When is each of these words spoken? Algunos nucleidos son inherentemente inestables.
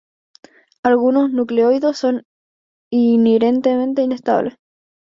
Algunos 0.81 1.29
nucleidos 1.31 1.99
son 1.99 2.25
inherentemente 2.89 4.01
inestables. 4.01 4.55